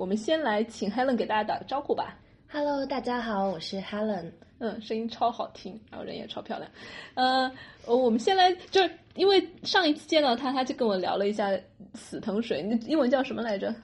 [0.00, 2.18] 我们先来请 Helen 给大家打个招呼吧。
[2.50, 4.32] Hello，大家好，我是 Helen。
[4.58, 6.70] 嗯，声音超好听，然后人也超漂亮。
[7.12, 7.52] 呃，
[7.84, 11.50] 我们先来，就是因为上一次见到他，他就跟我聊了一下
[11.92, 13.74] 死藤水，那英文叫什么来着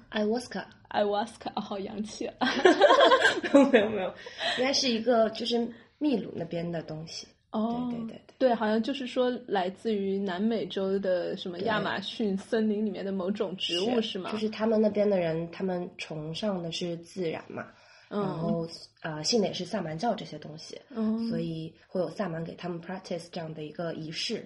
[1.55, 2.49] 哦好洋气啊！
[3.53, 4.09] 没有没有没有，
[4.57, 7.27] 应该是一个就是秘鲁那边的东西。
[7.53, 14.31] 哦，对对对对，好像就是说来自于南美洲的什么亚马逊森林里面的某种植物是吗？
[14.31, 17.67] 就是他们那边的人，他们崇尚的是自然嘛，
[18.11, 18.21] 嗯。
[18.21, 18.69] 然后
[19.03, 24.45] 呃信的也是萨满教这些东西，嗯，所以会有萨满给他们 practice 这样的一个仪式。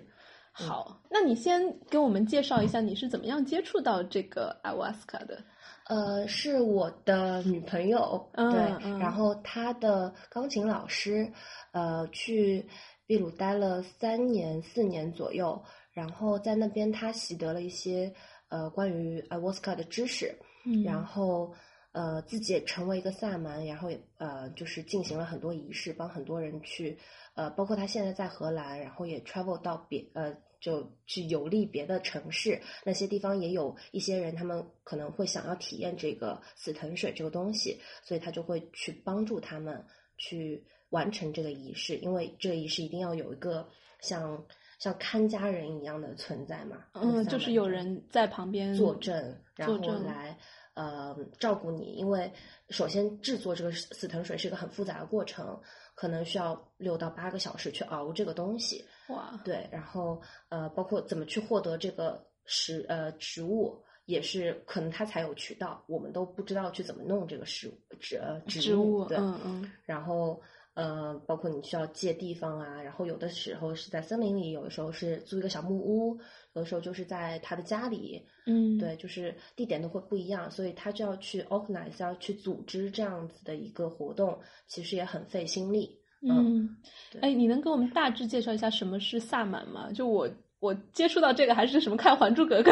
[0.53, 5.43] 好，那你先给我们介绍一下你是怎么样接触到这个 Ayahuasca 的？
[5.87, 8.99] 呃，是我的女朋友，嗯对，嗯。
[8.99, 11.29] 然后她的钢琴老师，
[11.73, 12.65] 呃，去
[13.11, 15.61] 秘鲁待了三年四年左右，
[15.91, 18.15] 然后在那边他习得了一些
[18.51, 20.33] 呃关于 ayahuasca 的知识，
[20.65, 20.85] 嗯。
[20.85, 21.53] 然后
[21.91, 26.97] 呃自己也成为一个萨满，然后也呃就是进行了很多仪式，帮很多人去
[27.35, 39.85] 呃，包括他现在在荷兰，然后也 travel 到别呃就去游历别的城市，那些地方也有一些人，他们可能会想要体验这个死藤水这个东西，所以他就会去帮助他们
[40.17, 43.67] 去完成这个仪式，因为这个仪式一定要有一个
[44.01, 44.45] 像
[44.79, 50.37] 像看家人一样的存在嘛，嗯，就是有人在旁边坐镇，然后来
[50.75, 51.95] 呃照顾你。
[51.95, 52.31] 因为
[52.69, 55.61] 首先制作这个死藤水是一个很复杂的过程，
[55.95, 58.85] 可能需要六到八个小时去熬这个东西。
[59.09, 63.83] 哇，对，然后呃，包括怎么去获得这个食呃植物。
[64.07, 70.43] 也是可能它才有渠道，我们都不知道去怎么弄这个食物植呃植物，物对，嗯嗯然后
[70.81, 76.17] 呃，包括你需要借地方啊，然后有的时候是在森林里，有的时候是租一个小木屋，
[76.55, 86.01] 有的时候就是在他的家里，嗯，对，就是地点都会不一样，所以他就要去 organize，要去组织这样子的一个活动，其实也很费心力。
[86.23, 86.77] 嗯，
[87.13, 89.93] 对哎，你能给我们大致介绍一下什么是萨满吗？
[89.93, 90.27] 就我
[90.61, 92.71] 我接触到这个还是什么看《还珠格格》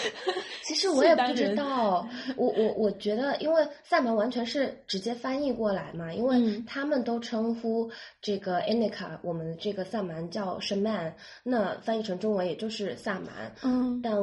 [0.62, 2.06] 其实我也不知道，
[2.36, 11.12] 我我我觉得，因为萨满完全是直接翻译过来嘛，因为嗯他们都称呼这个 Inika，我们这个萨满叫 shaman，
[11.42, 13.52] 那翻译成中文也就是萨满。
[13.62, 14.14] 嗯但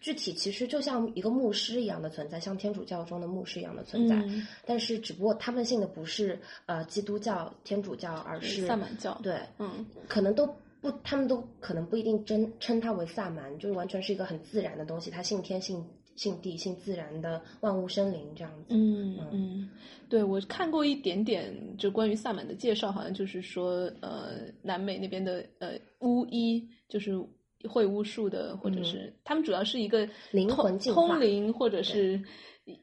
[0.00, 4.16] 具体其实就像一个牧师一样的存在，像天主教中的牧师一样的存在。
[4.16, 10.46] 嗯但是只不过他们信的不是呃基督教、天主教，而是萨满教，对，嗯可能都
[10.84, 15.82] 不，他们都可能不一定真称它为萨满，就是完全是一个很自然的东西，他信天、信
[16.14, 18.74] 信地、信自然的万物生灵这样子。
[18.74, 19.70] 嗯嗯，
[20.10, 27.18] 对我看过一点点，就关于萨满的介绍，好像就是说，呃，南美那边的呃巫医，就是
[27.66, 32.22] 会巫术的，或者是、他们主要是一个嗯灵通魂通灵或者是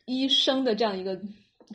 [0.05, 1.15] 医生的这样一个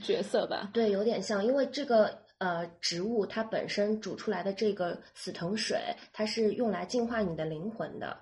[0.02, 0.70] 角色吧。
[0.74, 5.78] 对，有点像，因为这个呃植物它本身煮出来的这个死藤水，
[6.12, 8.16] 它是用来净化你的灵魂的。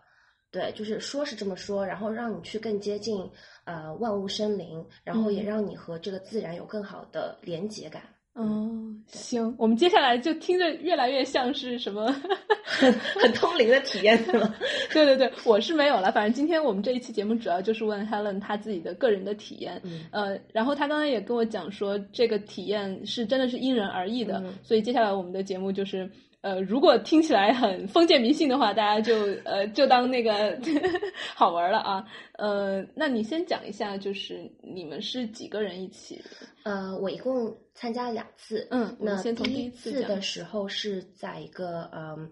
[0.51, 3.29] 对，就是说是这么说，然后让你去更接近
[3.65, 8.14] 呃万物生灵，然后也嗯让你和这个自然有更好的连结感。
[8.37, 12.15] 嗯，行，我们接下来就听着越来越像是什么。
[13.21, 14.53] 很通灵的体验，是吗？
[14.93, 16.11] 对对对，我是没有了。
[16.11, 19.81] 反正今天我们这一期节目主要就是问 Helen 她自己的个人的体验。
[19.85, 24.39] 嗯呃，然后她刚才也跟我讲说，这个体验是真的是因人而异的。
[24.45, 26.11] 嗯所以接下来我们的节目就是，
[26.45, 29.15] 呃，如果听起来很封建迷信的话，大家就
[29.47, 30.61] 呃就当那个
[31.35, 32.05] 好玩了啊。
[32.35, 36.23] 呃，那你先讲一下，就是你们是几个人一起？
[36.65, 38.69] 呃，我一共参加了两次。
[38.71, 42.31] 嗯，那先从第一次讲次的时候是在一个嗯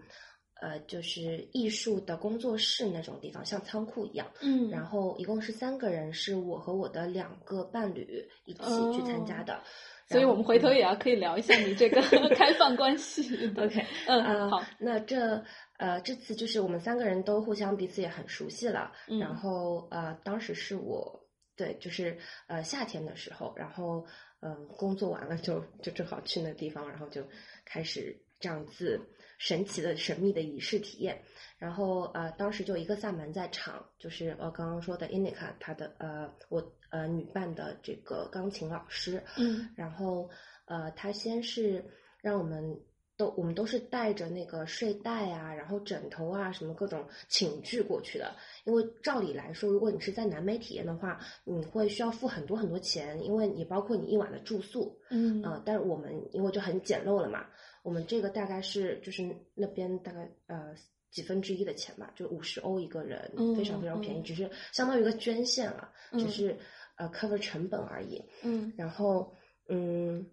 [0.61, 4.27] 呃，就是艺术的工作室那种地方，像仓库一样。
[4.41, 8.61] 嗯然后一共是三个人，是我和我的两个伴侣一起
[8.93, 9.55] 去参加的。
[9.55, 9.61] 哦
[10.09, 12.01] 所以我们回头也要可以聊一下你这个
[12.35, 13.47] 开放关系。
[13.57, 15.43] OK，嗯，呃，好，那这
[15.77, 24.05] 呃这次就是我们三个人都互相彼此也很熟悉了，嗯然后呃当时是我对，就是呃夏天的时候，然后
[24.41, 27.27] 嗯、呃工作完了就就正好去那地方，然后就
[27.65, 28.99] 开始这样子
[29.45, 31.21] 神奇的神秘的仪式体验。
[31.57, 40.29] 然后呃当时就一个萨满在场，就是我刚刚说的 Inika 她的呃我呃女伴的这个钢琴老师，嗯然后
[40.65, 41.83] 呃，他先是
[42.21, 42.79] 让我们
[43.15, 48.35] 都我们都是带着那个睡袋啊，然后枕头啊，什么各种寝具过去的。
[48.65, 57.45] 因为照理来说，如果你是在南美体验的话，你会需要付很多很多钱，因为你包括你一晚的住宿，嗯呃，但是我们因为就很简陋了嘛，
[57.83, 60.73] 我们这个大概是就是那边大概呃。
[61.13, 66.57] 几分之一的钱吧，就五十欧一个人，嗯非常非常便宜，嗯只是相当于一个捐献了，只嗯是
[66.97, 68.19] 呃 cover 成本而已。
[68.41, 69.31] 嗯，然后
[69.69, 70.25] 嗯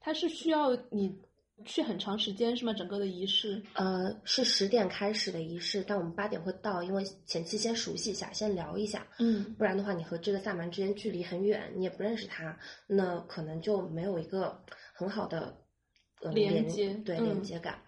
[0.00, 1.18] 它是需要你
[1.64, 2.74] 去很长时间是吗？
[2.74, 3.62] 整个的仪式？
[3.72, 9.06] 呃是十点开始的仪式，但我们八点会到，因为前期先熟悉一下，先聊一下。
[9.20, 14.62] 嗯不然的话，你和这个萨满之间距离很远，你也不认识他，那可能就没有一个
[14.92, 15.63] 很好的、
[16.28, 17.78] 呃、连连接对嗯连接感。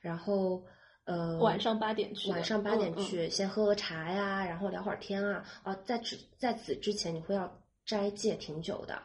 [0.00, 0.62] 然后
[1.04, 5.44] 呃，晚上八点去晚上八点去，先喝喝茶呀，然后聊会儿天啊。
[5.62, 7.50] 啊，在此在此之前，你会要
[7.86, 9.02] 斋戒挺久的，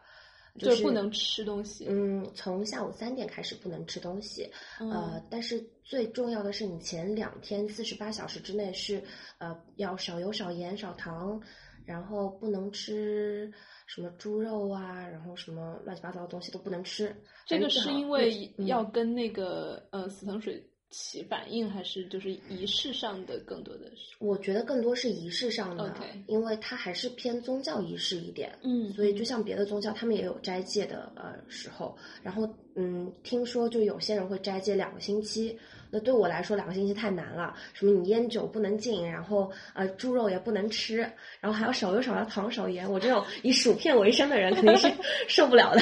[0.60, 1.88] 就是不能吃东西。
[1.90, 9.02] 嗯，从下午三点开始不能吃东西，呃，但是最重要的是，你前两天四十八小时之内是
[9.38, 11.42] 呃要少油、少盐、少糖，
[11.86, 13.52] 然后不能吃
[13.88, 17.16] 什么猪肉啊，然后什么乱七八糟的东西都不能吃。
[17.46, 24.16] 这个是因为嗯要跟那个呃死藤水起反应，还是就是仪式上的更多的是？
[24.20, 25.94] 我觉得更多是仪式上的
[26.28, 28.58] 因为它还是偏宗教仪式一点。
[28.64, 31.98] 嗯所以就像别的宗教，他们也有斋戒的呃时候。
[32.22, 35.58] 然后嗯，听说就有些人会斋戒两个星期。
[35.94, 37.56] 那对我来说，两个星期太难了。
[37.74, 40.98] 什么你烟酒不能进，然后呃猪肉也不能吃，
[41.40, 42.92] 然后还要少油少要糖少盐。
[42.92, 44.92] 我这种以薯片为生的人肯定是
[45.30, 45.82] 受不了的。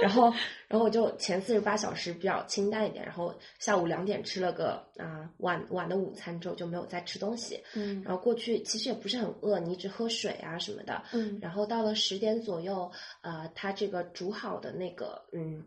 [0.00, 0.32] 然后
[0.66, 7.62] 然后我就前四十八小时比较清淡一点，然后下午两点吃了个啊、晚晚的午餐之后就没有再吃东西。
[7.74, 11.02] 嗯然后过去其实也不是很饿，你一直喝水啊什么的。
[11.12, 12.90] 嗯然后到了十点左右，
[13.20, 15.62] 呃，它这个煮好的那个嗯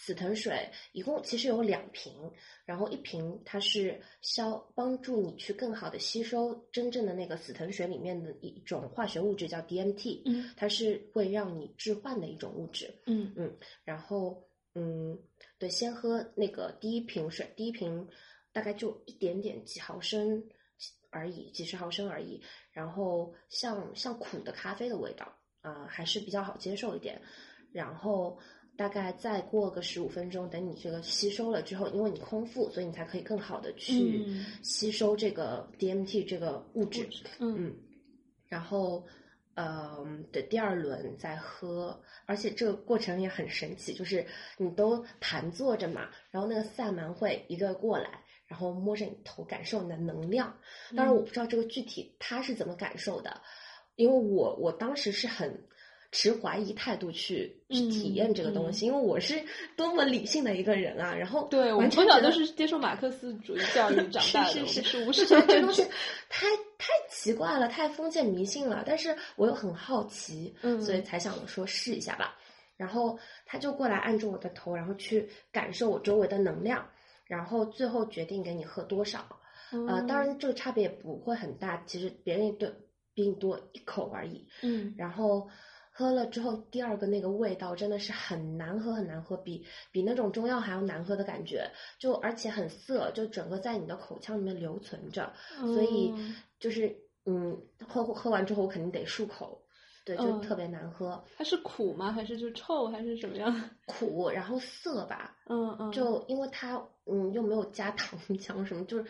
[0.00, 2.12] 死藤水，一共其实有两瓶，
[2.64, 12.94] 然后一瓶它是消帮助你去更好的吸收真正的那个死藤水里面的一种化学物质叫 DMT，嗯它是会让你置换的一种物质。
[13.06, 15.18] 嗯然后嗯，
[15.58, 18.08] 对，先喝那个第一瓶水，第一瓶
[18.52, 20.48] 大概就一点点几毫升
[21.10, 22.40] 而已，几十毫升而已。
[22.70, 27.20] 然后像像苦的咖啡的味道啊、还是比较好接受一点。
[27.72, 28.38] 然后
[28.78, 37.04] 大概再过个十五分钟，等你这个吸收了之后，因为你空腹，所以你才可以更好的去嗯吸收这个 DMT 这个物质。
[37.40, 37.76] 嗯嗯，
[38.46, 39.04] 然后，
[39.54, 44.24] 呃，的第二轮再喝，而且这个过程也很神奇，就是
[44.58, 50.56] 你都盘坐着嘛，然后那个萨满会一个过来，然后摸着你头，感受你的能量。
[50.96, 53.42] 当然，我不知道这个具体他是怎么感受的，
[53.96, 55.64] 因为我我当时是很。
[56.10, 59.42] 持怀疑态度去去体验这个东西，因为我是
[59.76, 61.14] 多么理性的一个人啊！
[61.14, 65.82] 然后对，我从小都是接受马克思主义教育长大的，是是是，我觉得这东西
[66.30, 66.46] 太
[66.78, 68.82] 太奇怪了，太封建迷信了。
[68.86, 72.36] 但是我又很好奇，嗯所以才想说试一下吧。
[72.78, 76.88] 然后他就过来按住我的头，然后去感受我周围的能量，
[77.26, 79.26] 然后最后决定给你喝多少。
[79.86, 82.72] 呃，当然这个差别也不会很大，其实别人也对
[83.12, 84.46] 比你多一口而已。
[84.62, 85.48] 嗯然后
[85.98, 91.68] 喝了之后，第二个那个味道真的是很难喝，很难喝，比比那种中药还要难喝的感觉。
[91.98, 96.94] 就而且很涩，就整个在你的口腔里面留存着，所以嗯就是
[97.26, 99.60] 嗯，喝喝完之后我肯定得漱口，
[100.04, 102.12] 对，就嗯特别难喝，它是苦吗？
[102.12, 102.86] 还是就臭？
[102.86, 103.52] 还是什么样？
[103.84, 109.04] 苦，然后涩吧，嗯嗯，就因为它嗯又没有加糖 浆什么，就是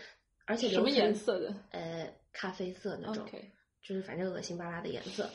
[0.46, 3.26] 而且什么颜色的呃咖啡色那种。
[3.80, 5.30] 就是反正恶心巴拉的颜色。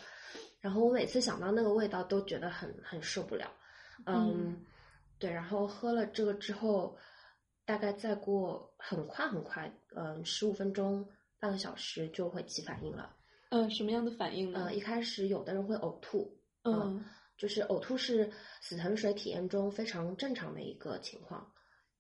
[0.64, 3.52] 然后我每次想到那个味道都觉得很很受不了，
[4.06, 4.66] 嗯，嗯
[5.20, 5.30] 对。
[5.30, 6.98] 然后喝了这个之后，
[7.66, 11.06] 大概再过很快很快，嗯，十五分钟、
[11.38, 13.14] 半个小时就会起反应了。
[13.50, 14.74] 嗯，什么样的反应呢呃，？
[14.74, 16.34] 一开始有的人会呕吐，
[16.64, 17.04] 嗯
[17.38, 21.46] 就是呕吐是死藤水体验中非常正常的一个情况。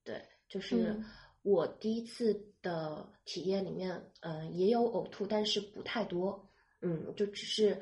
[0.05, 1.05] 对，就是嗯
[1.41, 6.49] 我第一次的体验里面，嗯、也有呕吐，但是不太多，
[6.81, 7.77] 嗯，就只是，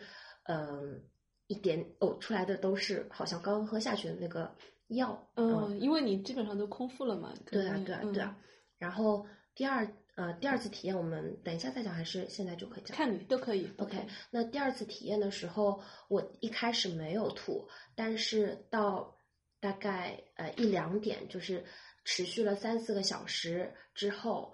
[0.54, 1.02] 嗯、
[1.48, 4.56] 一点呕出来的都是好像刚刚喝下去的那个
[4.88, 7.34] 药，嗯，因为你基本上都空腹了嘛。
[7.46, 8.38] 对啊，对啊，对啊。
[8.78, 12.98] 然后第二，呃，第二次体验我们等一下再讲，还是现在就可以讲？
[12.98, 13.72] 看你都可以。
[13.78, 19.18] OK，以那第二次体验的时候，我一开始没有吐，但是到
[19.60, 21.64] 大概呃一两点，就是
[22.04, 24.54] 持续了三四个小时之后，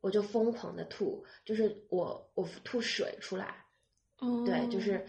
[0.00, 3.64] 我就疯狂的吐，就是我我吐水出来，
[4.44, 5.06] 对，就哦是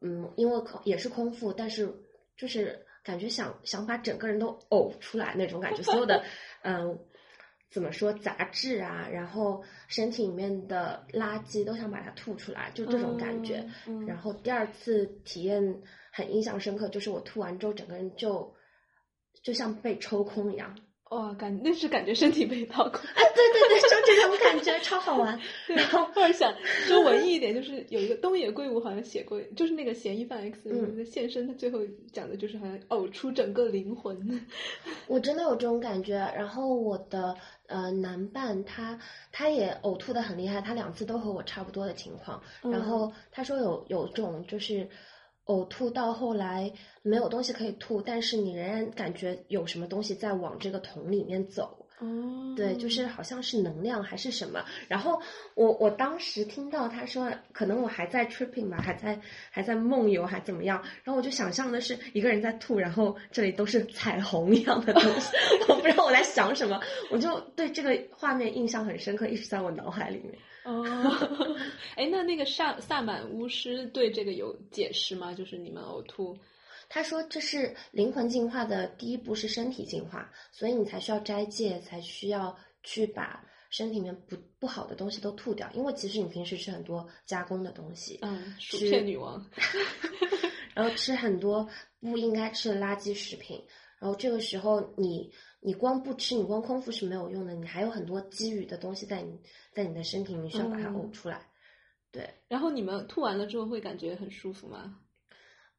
[0.00, 1.92] 嗯，因为空也是空腹，但是
[2.36, 6.24] 就是感觉想想把整个人都呕出来那种感觉，所有的
[6.62, 6.98] 嗯。
[7.70, 13.62] 怎么说杂质啊，然后身体里面的垃圾都想把它吐出来，就这种感觉。
[13.86, 18.54] 嗯，嗯然后第二次体验很印象深刻，就是我吐完之后，整个人就
[19.42, 20.74] 就像被抽空一样，
[21.10, 23.00] 哇，感那是感觉身体被掏空。
[23.16, 25.40] 哎，对对对，就这种感觉超好玩。
[25.66, 26.54] 对，然后或者想
[26.86, 31.80] 说文艺一点，就是有一个东野圭吾好像写过，就是那个嫌疑犯 X 的现身，他最后
[32.12, 34.46] 讲的就是好像呕出整个灵魂。
[35.06, 36.16] 我真的有这种感觉。
[36.36, 37.34] 然后我的
[37.66, 38.98] 呃男伴他
[39.32, 42.42] 他也呕吐的很厉害，他两次都和我差不多的情况。
[42.62, 44.88] 然后他说有有种就是。
[45.48, 46.70] 呕吐到后来
[47.02, 51.86] 没有东西可以吐，但是你仍然感觉有什么东西在往这个桶里面走。
[52.00, 54.64] 哦，对，就是好像是能量还是什么。
[54.86, 55.20] 然后
[55.54, 59.18] 我我当时听到他说，可能我还在 tripping 吧，还在
[59.50, 60.80] 还在梦游，还怎么样？
[61.02, 65.34] 然后我就想象的是一个人在吐，然后这里都是彩虹一样的东西。
[65.68, 70.38] 我不知道我在想什么，我就对这个画面印象很深刻，一直在我脑海里面。
[70.68, 71.56] 哦，
[71.96, 75.32] 哎，那那个萨萨满巫师对这个有解释吗？
[75.32, 76.36] 就是你们呕吐，
[76.90, 85.70] 他说这是灵魂进化的第一步是身体进化，所以你才需要斋戒，才需要去把身体里面不不好的东西都吐掉。
[85.72, 89.42] 因为其实你平时吃很多加工的东西，嗯，薯片女王，
[90.74, 91.66] 然后吃很多
[92.00, 93.64] 不应该吃的垃圾食品，
[93.98, 95.32] 然后这个时候你。
[95.60, 99.40] 你光不吃，你光空腹是没有用的，你还有很多积余的东西在你，
[99.72, 101.48] 在你的身体里面需要把它呕出来。
[102.12, 105.00] 对，然后你们吐完了之后会感觉很舒服吗？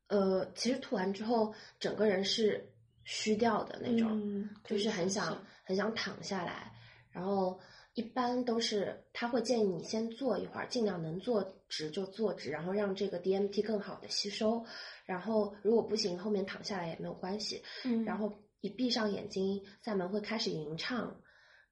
[0.08, 2.72] 呃，其实吐完之后整个人是
[3.04, 6.74] 虚掉的那种，就是很想很想躺下来。
[7.10, 7.60] 然后
[7.94, 14.66] 一般都是他会建议你先坐一会儿，尽量能坐直就坐直，然后让这个 DMT 更好的吸收。
[15.06, 17.64] 然后如果不行，后面躺下来也没有关系。
[17.86, 18.32] 嗯，然后。
[18.62, 21.22] 一闭上眼睛，萨满会开始吟唱，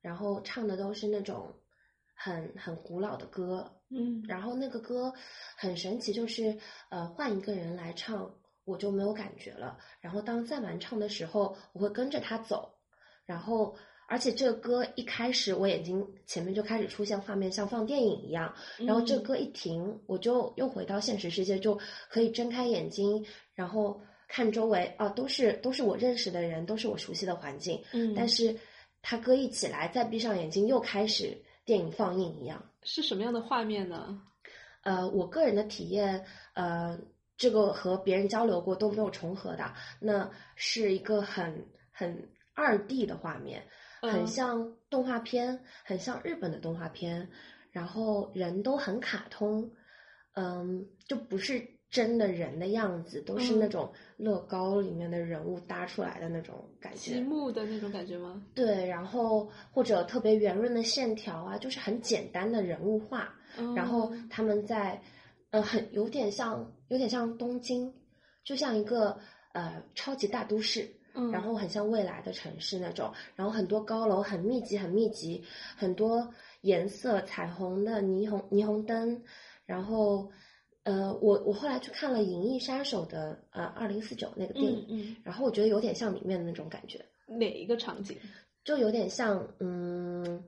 [0.02, 1.54] 然后唱的都是那种
[2.16, 5.14] 很很古老的歌，嗯，然后那个歌
[5.58, 6.58] 很神奇，就是
[6.90, 9.78] 呃换一个人来唱，我就没有感觉了。
[10.00, 12.78] 然后当萨满唱的时候，我会跟着他走，
[13.26, 13.76] 然后
[14.08, 18.56] 而且这个歌一开始，我眼睛前面就开始出现画面，像放电影一样。
[18.78, 21.78] 然后这歌一停，我就又回到现实世界，就
[22.10, 24.00] 可以睁开眼睛，然后。
[24.28, 27.82] 看周围啊，都是都是我认识的人，都是我熟悉的环境。
[27.94, 28.54] 嗯，但是
[29.02, 32.64] 他歌一起来，再闭上眼睛，又开始电影放映一样。
[32.84, 34.22] 是什么样的画面呢？
[34.84, 37.00] 呃，我个人的体验，呃，
[37.38, 39.74] 这个和别人交流过都没有重合的。
[40.00, 43.66] 那是一个很很二 D 的画面，
[44.02, 47.30] 很像动画片，很像日本的动画片。
[47.72, 49.72] 然后人都很卡通，
[50.34, 51.77] 嗯，就不是。
[51.90, 58.44] 真的人的样子都是那种乐高里面的人物搭出来的那种感觉，积木的那种感觉吗？
[58.54, 63.34] 对，然后或者特别圆润的线条啊，就是很简单的人物画。
[63.74, 65.02] 然后他们在，
[65.52, 67.92] 呃，很有点像，有点像东京，
[68.44, 69.18] 就像一个
[69.54, 70.88] 呃超级大都市，
[71.32, 73.12] 然后很像未来的城市那种。
[73.36, 75.42] 然后很多高楼很密集，很密集，
[75.78, 76.30] 很多
[76.62, 79.24] 颜色彩虹的霓虹霓虹灯，
[79.66, 80.30] 然后。
[80.88, 87.04] 呃，我我后来去看了《银翼杀手》的呃二零四九那个电影，嗯，然后我觉得有点像里面的那种感觉。
[87.28, 88.18] 哪一个场景？
[88.64, 90.42] 就有点像，嗯，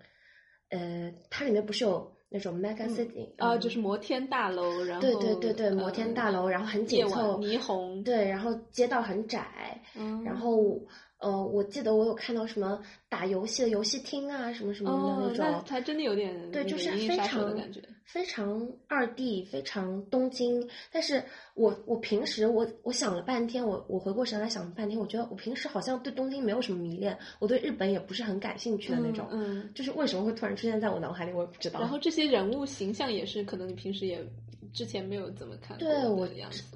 [0.70, 10.80] 呃，它里面不是有那种 mega city 啊，就是摩天大楼，然后对对对对，摩天大楼，然后很紧凑，霓虹，对，然后街道很窄，嗯，然后。
[11.20, 20.68] 呃，我记得我有看到什么打游戏的游戏厅啊，什么什么的那种，还真的有点对，就是非常感觉非常二 D，非常东京。
[20.92, 21.24] 但是
[21.54, 29.28] 我我平时我我想了半天，我我回过神来想了半天，我觉得我平时好像对东京没有什么迷恋，我对日本也不是很感兴趣的那种。
[29.30, 31.82] 嗯，就是为什么会突然出现在我脑海里，我也不知道。
[31.82, 34.26] 然后这些人物形象也是，可能你平时也
[34.74, 35.78] 之前没有怎么看。
[35.78, 36.28] 对我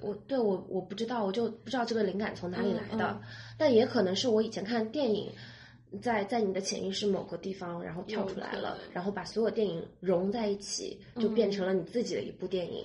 [0.01, 3.21] 我对我我不知道，我就不知道这个灵感从哪里来的。
[3.57, 5.29] 但也可能是我以前看电影，
[6.01, 12.83] 在在你的潜意识某个地方，然后跳出来了，然后把所有电影融在一起，就变成了你自己的一部电影。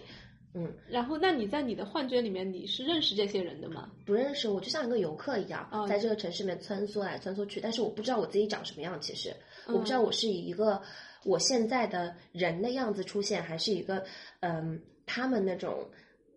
[0.55, 3.91] 嗯，然后那你在你的幻觉里面，你是认识这些人的吗？
[4.07, 8.99] 不认识，我就像一个游客一样，在这个城市里面穿梭来穿梭去，但是我不知道我自己长什么样。
[8.99, 9.31] 其实
[9.67, 10.81] 我不知道我是以一个
[11.25, 14.05] 我现在的人的样子出现，还是一个
[14.41, 15.87] 嗯他们那种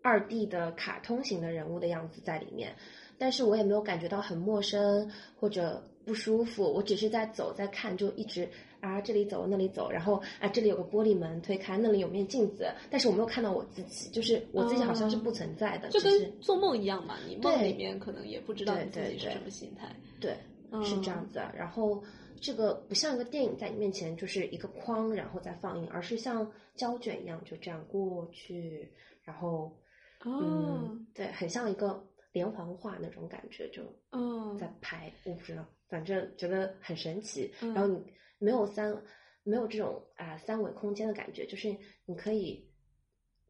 [0.01, 2.75] 二 D 的卡通型的人物的样子在里面。
[3.17, 5.07] 但是我也没有感觉到很陌生
[5.39, 20.35] 或者不舒服，我只是在走在看，就一直啊这里走那里走，然后啊这里有个玻璃门推开，那里有面镜子，但是我没有看到我自己，就是我自己好像是不存在的，就跟做梦一样嘛，你梦里面可能也不知道你自己是什么心态，对，
[20.83, 21.39] 是这样子。
[21.55, 22.03] 然后
[22.41, 28.91] 这个不像一个电影在你面前就是一个框，然后再放映，而是像胶卷一样就这样过去，
[29.23, 29.77] 然后
[30.25, 32.05] 嗯，对，很像一个。
[32.33, 33.83] 连环画那种感觉，就
[34.13, 37.53] 嗯在拍，我不知道，反正觉得很神奇。
[37.59, 38.01] 嗯然后你
[38.37, 39.03] 没有三
[39.43, 42.65] 没有这种啊、三维空间的感觉，就是你可以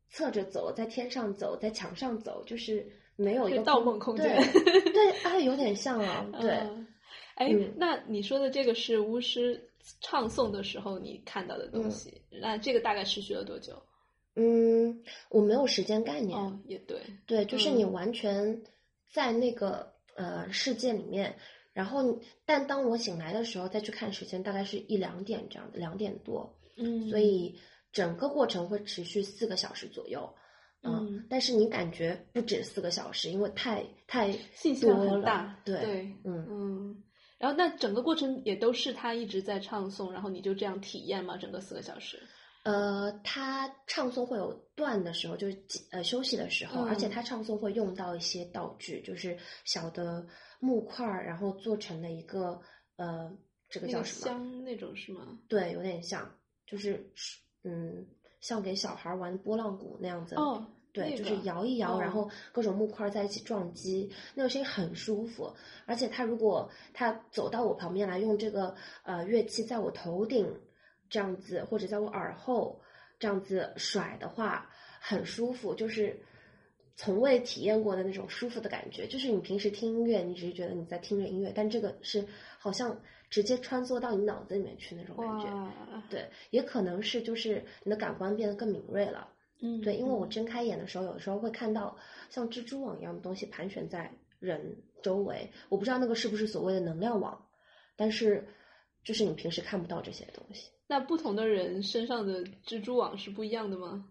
[0.10, 4.26] 侧着走，在天上走，在墙上走，就是没有一个盗梦空间
[4.64, 6.50] 对对，哎，有点像啊， 对。
[6.50, 6.88] 嗯
[7.36, 9.70] 哎，嗯那你说的这个是巫师
[10.00, 13.82] 唱诵的时候你看到的东西，那这个大概持续了多久？
[14.36, 18.62] 嗯，我没有时间概念，哦，也对，对，就是嗯你完全
[19.12, 21.36] 在那个、呃世界里面，
[21.74, 27.60] 然后但当我醒来的时候再去看时间，大概是一两点这样的，两点多，嗯，所以
[27.92, 30.34] 整个过程会持续四个小时左右。
[30.84, 37.04] 嗯但是你感觉不止四个小时，因为太太信息量很大，对对，嗯嗯。
[37.42, 41.36] 然后那整个过程也都是他一直在唱诵，然后你就这样体验吗？
[41.36, 42.22] 整个四个小时？
[42.64, 45.58] 呃，他唱诵会有断的时候，就是
[45.92, 50.24] 呃休息的时候，而且嗯他唱诵会用到一些道具，就是小的
[50.60, 52.62] 木块儿，然后做成了一个
[52.98, 53.36] 呃，
[53.68, 54.26] 这个叫什么？
[54.28, 55.40] 香那种是吗？
[55.50, 56.32] 对，有点像，
[56.68, 57.12] 就是
[57.64, 58.06] 嗯，
[58.42, 60.36] 像给小孩玩拨浪鼓那样子。
[60.36, 65.54] 哦，对，那就是摇一摇，然哦后各种木块在一起撞击，那个声音很舒服。
[65.86, 70.54] 而且他如果他走到我旁边来，用这个呃乐器在我头顶
[71.10, 72.82] 这样子，或者在我耳后
[73.20, 74.70] 这样子甩的话，
[75.00, 76.20] 很舒服，就是
[76.98, 79.08] 从未体验过的那种舒服的感觉。
[79.08, 82.28] 就是你平时听音乐，你只是觉得你在听着音乐，但这个是
[82.60, 85.48] 好像直接穿梭到你脑子里面去那种感觉。
[86.10, 89.30] 对，也可能是就是你的感官变得更敏锐了。
[89.62, 91.96] 嗯，对，因为我嗯睁开眼的时候，有的时候会看到
[92.30, 95.50] 像蜘蛛网一样的东西盘旋在人周围。
[95.70, 97.48] 我不知道那个是不是所谓的能量网，
[97.96, 98.48] 但是
[99.04, 100.72] 就是你平时看不到这些东西。
[100.88, 104.10] 那不同的人身上的蜘蛛网是不一样的吗？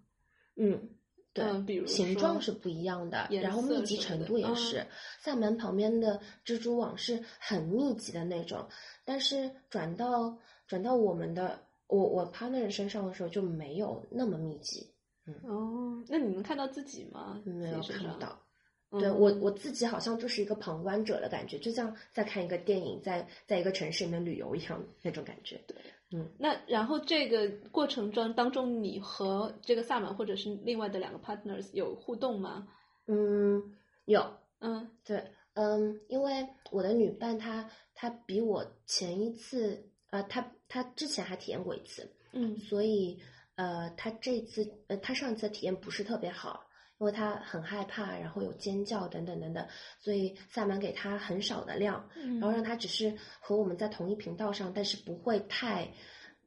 [0.56, 0.90] 嗯，
[1.32, 4.86] 对，嗯比如形状是不一样的，然后密集程度也嗯是。
[5.20, 8.68] 萨满旁边的蜘蛛网是很密集的那种，
[9.04, 14.94] 但是转到转到我们的我我 partner 身上的时候就没有那么密集，
[15.44, 17.40] 哦，那你能看到自己吗？
[17.44, 17.80] 没有。
[17.80, 18.28] 看不到。
[18.28, 25.62] 嗯对我我自己好像就是一个旁观者的感觉，就像在看一个电影，在在一个城市里面旅游一样那种感觉。
[25.68, 25.76] 对，
[26.10, 32.66] 嗯那然后这个过程中当中，你和这个萨满或者是另外的两个 partners 有互动吗？
[33.06, 33.62] 嗯，
[34.06, 43.20] 有嗯对，嗯，因为我的女伴她她比我前一次呃，她她之前还体验过一次，嗯所以
[43.60, 46.66] 呃，他这次呃，他上一次的体验不是特别好。
[47.00, 49.66] 因为他很害怕，然后有尖叫等等等等，
[49.98, 55.88] 所以萨满给他很少的量，嗯然后让他只是和我们在同一频道上，但是不会太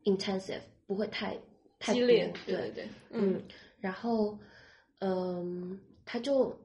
[0.04, 1.36] intensive，不会太
[1.80, 3.42] 太激烈，对对对，嗯，
[3.80, 4.38] 然后
[5.00, 6.56] 嗯，他就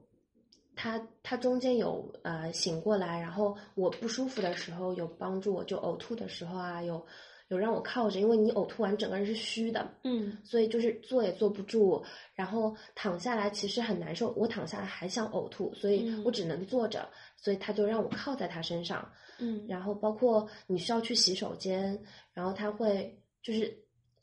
[0.75, 7.03] 他他中间有呃醒过来，然后我不舒服的时候有帮助我，就呕吐的时候啊，有
[7.49, 14.31] 有让我靠着，因为你呕吐完整个人是虚的，嗯所以就是坐也坐不住，然后躺下来其实很难受。
[14.37, 19.07] 我躺下来还想呕吐，所以嗯我只能坐着，所以他就让我靠在他身上。
[19.39, 21.99] 嗯然后包括你需要去洗手间，
[22.33, 23.73] 然后他会就是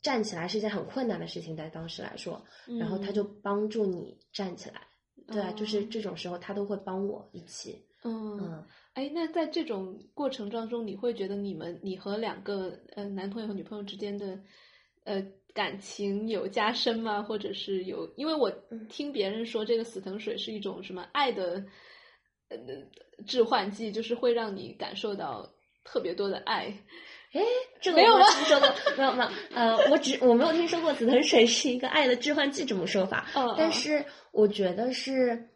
[0.01, 4.81] 站起来是一件很困难的事情，在当时来说，嗯，然后他就帮助你站起来。
[5.27, 7.83] 对啊，就是哦这种时候他都会帮我一起。
[8.03, 8.63] 嗯嗯
[8.97, 14.39] 哎，那在这种过程当中，你会觉得你们你和两个呃男朋友和女朋友之间的
[15.03, 17.21] 呃感情有加深吗？
[17.21, 18.11] 或者是有？
[18.15, 21.63] 因为我嗯听别人说，这个死藤水是一种什么爱的
[22.49, 22.57] 呃
[23.27, 25.47] 致幻剂，就是会让你感受到
[25.83, 26.73] 特别多的爱。
[27.33, 27.41] 哎，
[27.79, 35.47] 这 个我没有吗听说过，没有没有， 呃，我只我没有听说过紫藤水是一个爱的致幻剂这么说法，嗯，嗯但是我觉得是，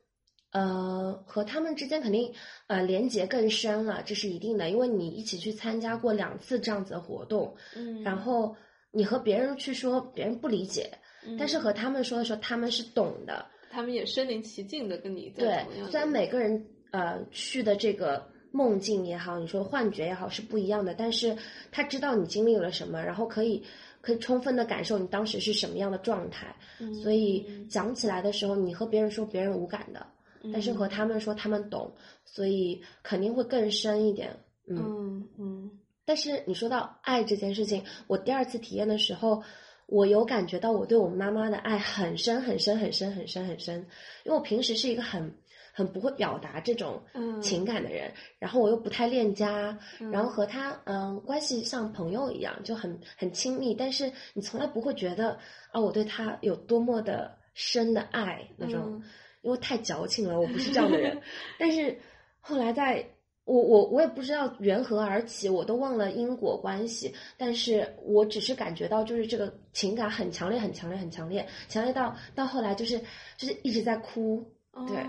[0.51, 2.33] 呃，和他们之间肯定
[2.67, 8.55] 呃连接更深了，这是一定的，因为你一起去参加过两次这样子的活动，嗯，然后
[8.91, 10.91] 你和别人去说，别人不理解，
[11.39, 11.61] 但是嗯。
[11.61, 21.33] 和他们说的时候，他们是懂的，他们也身临其境的跟你在对虽然每个人呃去的这个梦境也好，你说幻觉也好是不一样的，但是
[21.71, 23.63] 他知道你经历了什么，然后可以
[24.01, 30.05] 可以充分的感受你当时是什么样的状态，嗯所以讲起来的时候，你和别人说别人无感的，
[30.51, 30.89] 但是和嗯。
[30.89, 31.93] 他们说他们懂，
[32.25, 34.35] 所以肯定会更深一点。
[34.67, 35.71] 嗯，嗯嗯。
[36.05, 39.43] 但是你说到爱这件事情，我第二次体验的时候，
[39.85, 43.85] 我有感觉到我对我妈妈的爱很深很深很深很深很深，
[44.23, 45.33] 因为我平时是一个很
[45.73, 47.41] 很不会表达这种嗯。
[47.41, 50.09] 情感的人，然后我又不太恋家，嗯。
[50.11, 55.37] 然后和他嗯关系像朋友一样，就很很亲密，但是你从来不会觉得
[55.71, 58.81] 啊我对他有多么的深的爱那种。
[58.85, 59.03] 嗯
[59.41, 61.21] 因为太矫情了，我不是这样的人。
[61.57, 61.97] 但是
[62.39, 63.05] 后来在，
[63.43, 67.13] 我我我也不知道缘何而起，我都忘了因果关系。
[67.37, 72.99] 但是我只是感觉到，就是这个情感很强烈，很强烈，很强烈，强烈到到后来就是
[73.37, 74.45] 就是一直在哭，
[74.87, 75.05] 对，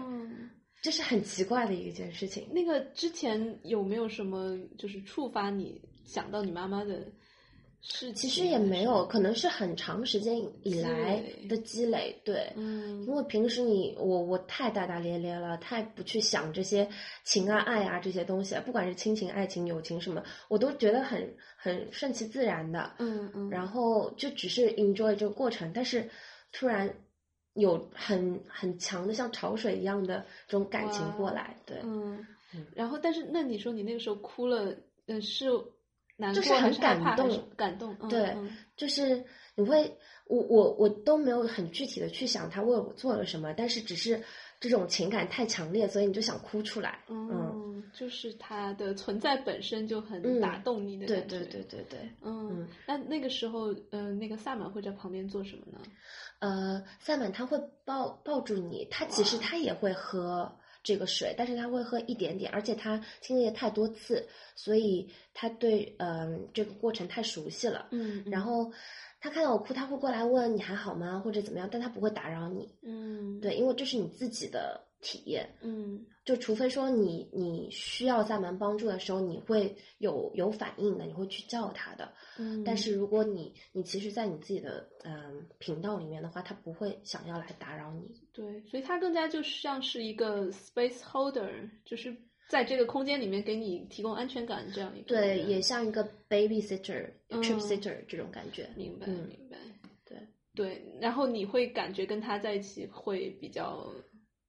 [0.83, 2.49] 这是很奇怪的一件事情。
[2.53, 7.07] 那个之前有没有什么就是触发你想到你妈妈的？
[7.85, 16.88] 是，其实也没有，可能是很长时间以来的积累，对，嗯，因为平时你我我太大大咧咧了，太不去想这些
[17.25, 23.66] 情啊爱啊这些东西，不管是亲情、爱情、友情什么，我都觉得很很顺其自然的，嗯嗯，然。
[23.66, 26.07] 后就只是 enjoy 这个过程，但是
[26.53, 26.88] 突然
[27.55, 32.25] 有很很强的像潮水一样的这种感情过来，对，嗯，
[32.77, 34.73] 然后但是那你说你那个时候哭了，
[35.07, 35.47] 嗯是。
[36.35, 38.37] 就是很感动，感动，对，
[38.77, 44.23] 就是你会，我我我都没有很具体的去想他为我做了什么，但是只是
[44.61, 55.79] 这种情感太强烈，所以你就想哭出来，嗯，就是他的存在本身就很打动你的感觉，对对对对对，嗯，那那个时候，呃，那个萨满会在旁边做什么呢？
[56.41, 60.53] 呃，萨满他会抱抱住你，他其实他也会喝。
[60.83, 67.88] 这个水，但是他会喝一点点，而且他经历了太多次，所以他对嗯这个过程太熟悉了。
[67.92, 68.73] 嗯，然后
[69.23, 72.69] 他看到我哭，他会过来问你还好吗，或者怎么样，但他不会打扰你。
[72.83, 75.49] 嗯，对，因为这是你自己的体验。
[75.61, 82.13] 嗯，就除非说你你需要萨满帮助的时候，你会有有反应的，你会去叫他的。
[82.37, 88.21] 嗯，但是如果你你其实，在你自己的嗯频道里面的话，他不会想要来打扰你。
[88.33, 92.13] 对，所以他更加就像是一个 space holder，就是
[92.48, 95.09] 在这个空间里面给你提供安全感这样一个。
[95.09, 98.68] 对，也像一个 babysitter、trip sitter 这种感觉。
[98.76, 99.57] 明白，明白。
[100.05, 100.18] 对
[100.55, 103.90] 对，然后你会感觉跟他在一起会比较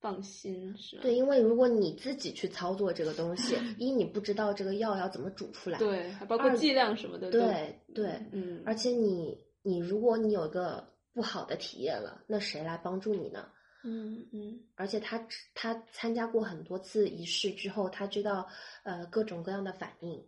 [0.02, 1.04] 放心，是吧？
[1.04, 7.32] 对，因为如果你自己去操作这个东西， 一你不知道这个药要怎么煮出来，对，还包括剂量什么的。
[7.32, 13.48] 对对，嗯，而且你你如果你有一个不好的体验了，那谁来帮助你呢？
[13.84, 14.28] 嗯。
[14.32, 18.48] 嗯，而且他他参加过很多次仪式之后，他知道
[18.84, 20.24] 呃各种各样的反应，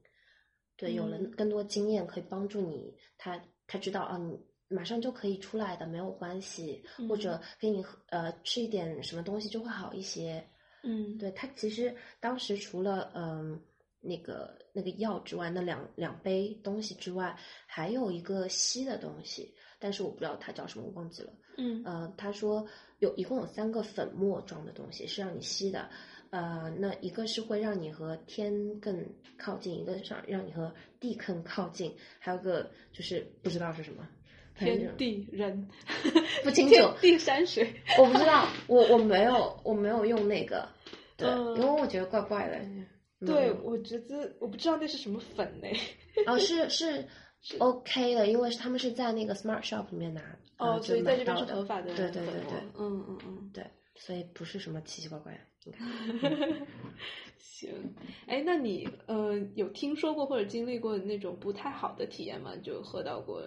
[0.76, 2.96] 对，有了更多经验可以帮助你。
[3.18, 10.46] 他他知道啊，你马上就可以出来的，没有关系，或者给你呃吃一点什么东西就会好一些。
[10.84, 13.60] 嗯，对他其实当时除了嗯
[14.06, 21.34] 那个那个药之外，那两两杯东西之外，还有一个吸的东西，但是我不知道它叫什么，我忘记了。
[21.58, 22.68] 嗯，呃，他说。
[23.00, 25.90] 有一共有三个粉末状的东西是让你吸的，
[26.30, 29.06] 呃，那一个是会让你和天更
[29.38, 34.08] 靠近，一个是让你和地更靠近，还有个就是不知道是什么，
[34.58, 35.68] 天地人
[36.42, 40.70] 不 清楚，地山水我不知道，我我没有我没有用那个，
[41.18, 42.58] 对，因为我觉得怪怪的。
[43.20, 45.78] 对，我觉得我不知道那是什么粉嘞。
[46.26, 47.08] 哦， 是是。
[47.60, 50.22] OK 的，因为是他们是在那个 Smart Shop 里面拿，
[50.58, 55.72] 哦，所以在这边是合法的，对对对对，嗯嗯嗯，对，所以不是什么奇奇怪怪的。
[57.38, 57.70] 行，
[58.26, 62.56] 哎，那你呃有听说过或者经历过那种不太好的体验吗？
[62.64, 63.44] 就喝到过？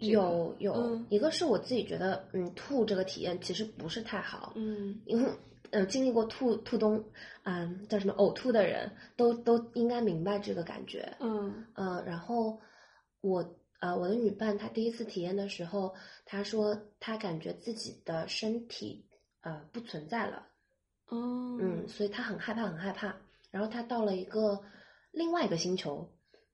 [0.00, 5.30] 有有，一个是我自己觉得，嗯，吐这个体验其实不是太好，嗯，因为。
[5.70, 7.04] 呃，经历过吐吐东，
[7.44, 11.16] 嗯，叫什么呕吐的人都都应该明白这个感觉。
[11.20, 12.60] 嗯呃，然后
[13.20, 19.06] 我呃我的女伴她第一次体验的时候，她说她感觉自己的身体
[19.42, 20.46] 呃不存在了。
[21.08, 21.58] 哦。
[21.60, 23.16] 嗯，所以她很害怕，很害怕。
[23.50, 24.60] 然后她到了一个
[25.10, 26.10] 另外一个星球。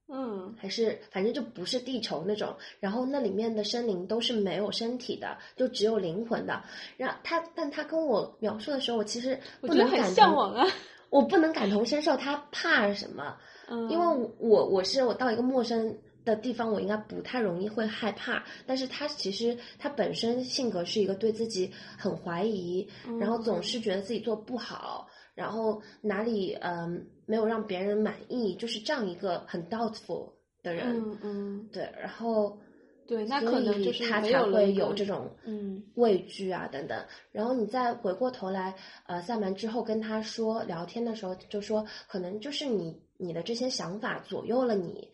[0.07, 6.61] 嗯，还是反正就不是地球那种，然后那里面的生灵都是没有身体的，就只有灵魂的。
[6.95, 10.67] 然后他，但他跟我描述的时候，我其实不能感向往啊，
[11.09, 12.15] 我不能感同身受。
[12.15, 13.35] 他怕什么？
[13.67, 18.43] 嗯，因为我我是我到一个陌生的地方，我应该不太容易会害怕。
[18.67, 22.87] 但是他其实他本身性格是一个对自己很怀疑，
[23.19, 25.07] 然后总是觉得自己做不好。
[25.33, 30.31] 然后哪里嗯没有让别人满意，就是这样一个很 doubtful
[30.63, 32.57] 的人，嗯嗯，对，然后
[33.07, 37.05] 对，那可能就是他才会有这种嗯畏惧啊等等。
[37.31, 38.75] 然后你再回过头来，
[39.07, 45.11] 呃，萨满之后跟他说聊天的时候，就说可能就是你你的这些想法左右了你。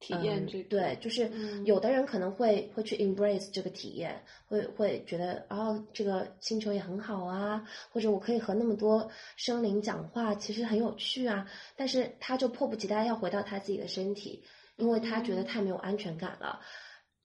[0.00, 1.30] 体验这对，就是
[1.66, 11.46] 有的人可能会会去 embrace 这个体验，会会觉得哦，这个星球也很好啊，或者我可以和那么多生灵讲话，其实很有趣啊。
[11.76, 14.42] 但是他就迫不及待要回到他自己的身体，
[14.76, 16.60] 因为他觉得太没有安全感了。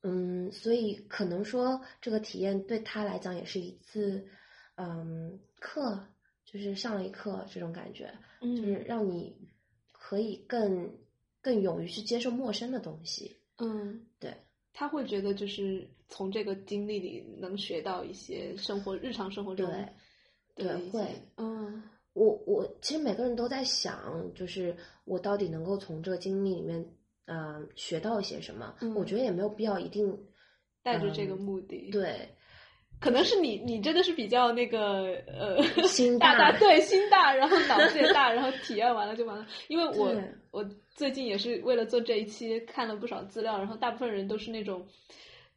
[0.04, 4.28] 嗯，所以可能说这个体验对他来讲也是一次
[4.76, 6.08] 嗯课，
[6.44, 9.36] 就是上了一课这种感觉，嗯就是让你
[9.94, 10.94] 可以更
[11.46, 13.38] 更勇于去接受陌生的东西。
[13.58, 14.34] 嗯，对，
[14.74, 19.72] 他会觉得就是从这个经历里能学到一些生活日常生活中
[20.56, 26.84] 对对会嗯我我其实每个人都在想，就是我到底能够从这个经历里面，
[27.26, 28.76] 嗯、学到一些什么？
[28.82, 30.18] 嗯我觉得也没有必要一定
[30.82, 32.28] 带着这个嗯目的，，对
[33.06, 39.46] 可能是你你真的是比较那个呃心大大大对心大，然后脑子也大，然后体验完了就完了。
[39.68, 40.12] 因为我
[40.50, 44.84] 我最近也是为了做这一期看了不少资料，然后大部分人都是那种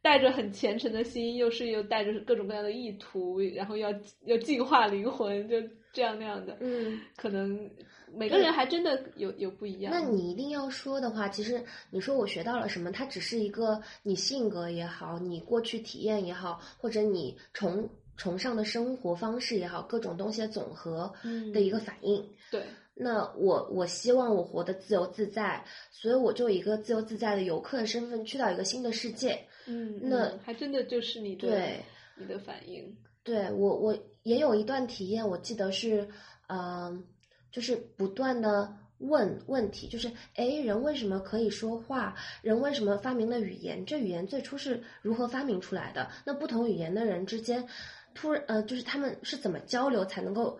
[0.01, 3.89] 带着很虔诚的心，又是又带着各种各样的意图，然后要
[4.25, 5.55] 要净化灵魂，就
[5.91, 6.57] 这样那样的。
[6.61, 6.99] 嗯。
[7.17, 7.69] 可能
[8.13, 9.93] 每个人还真的有有不一样。
[9.93, 22.25] 那你一定要说的话，其实你说我学到了什么，它只是一个你性格也好，你过去体验也好，或者你崇崇尚的生活方式也好，各种东西的总和嗯的一个反应。
[22.49, 22.63] 对，
[23.01, 29.39] 那我我希望我活得自由自在，所以我就以一个自由自在的游客的身份去到一个新的世界。
[29.67, 31.79] 嗯，那嗯还真的就是你的对
[32.17, 32.93] 你的反应。
[33.23, 36.09] 对我我也有一段体验，我记得是，
[36.49, 37.05] 嗯、
[37.53, 42.13] 就是不断的问问题，就是哎，人为什么可以说话？
[42.41, 43.85] 人为什么发明了语言？
[43.85, 46.09] 这语言最初是如何发明出来的？
[46.25, 47.65] 那不同语言的人之间，
[48.13, 50.59] 突然呃，就是他们是怎么交流才能够，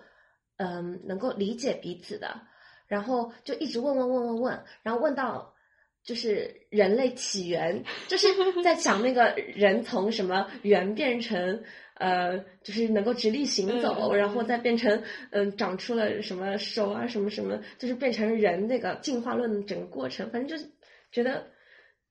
[0.59, 2.41] 嗯、能够理解彼此的？
[2.87, 5.55] 然后就一直问问问问问，然后问到。
[6.01, 8.27] 就是人类起源，就是
[8.63, 11.61] 在讲那个人从什么猿变成
[11.95, 20.71] 呃，就是能够直立行走，然后再变成嗯、长出了什么手啊什么什么，就是变成人那个进化论的整个过程，反正就是
[21.11, 21.47] 觉得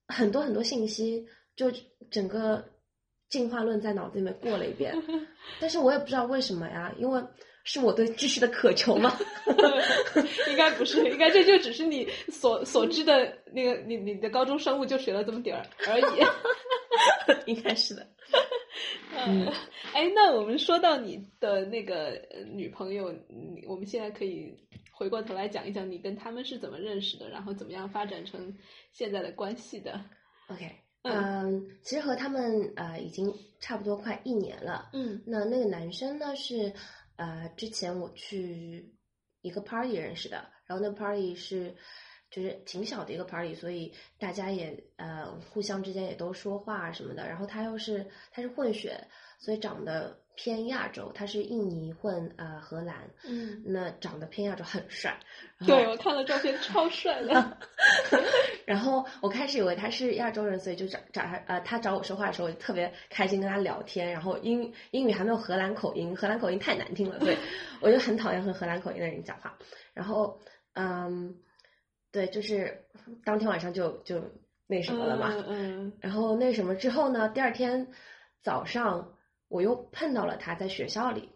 [0.07, 1.73] 很多很多信息，就
[2.11, 2.69] 整个
[3.31, 4.95] 进化论在脑子里面过了一遍，
[5.59, 7.25] 但是我也不知道为什么呀，因为
[7.65, 9.17] 是我对知识的渴求吗。
[10.51, 16.05] 应该不是，应该这就只是你所所知的那个，你你的高中生物就学了这么点儿而已。
[17.47, 18.07] 应该是的。
[19.27, 19.47] 嗯，
[19.95, 24.55] 哎，那我们说到你的那个呃女朋友，你我们现在可以
[24.93, 28.55] 回过头来讲一讲你跟他们是怎么认识的，然后怎么样发展成
[28.93, 30.01] 现在的关系的。
[30.49, 30.71] OK，
[31.03, 34.91] 嗯嗯，其实和他们呃已经差不多快一年了。
[34.93, 36.73] 嗯那那个男生呢是
[37.19, 38.95] 呃之前我去
[39.43, 41.77] 一个 party 认识的，然后那 party 是
[42.31, 47.27] 就是挺小的一个 party，所以大家也呃互相之间也都说话什么的。
[47.27, 49.07] 然后他又是他是混血，
[49.39, 55.19] 所以长得偏亚洲，他是印尼混呃荷兰，嗯，那长得偏亚洲，很帅。
[55.67, 57.59] 对我看了照片，超帅的。
[58.67, 64.13] 然后我开始以为他是亚洲人，所以就找找他呃，他找我说话的时候，我就特别开心跟他聊天。
[64.13, 67.37] 然后英英语还没有荷兰口音，荷兰口音太难听了，所以
[67.81, 69.57] 我就很讨厌和荷兰口音的人讲话。
[69.95, 70.39] 然后
[70.75, 71.35] 嗯，
[72.11, 72.87] 对，就是
[73.25, 74.23] 当天晚上就就
[74.67, 75.33] 那什么了嘛。
[75.35, 77.29] 嗯嗯然后那什么之后呢？
[77.29, 77.87] 第二天
[78.43, 79.17] 早上
[79.49, 81.29] 我又碰到了他在学校里，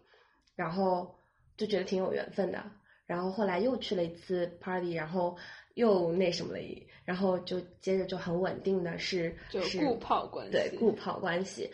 [0.55, 1.15] 然后
[1.57, 2.63] 就觉得挺有缘分的。
[3.05, 5.37] 然后后来又去了一次 party，然后
[5.75, 11.69] 又那什么了一，然后就接着就很稳定的是就是固炮关系对固炮关系。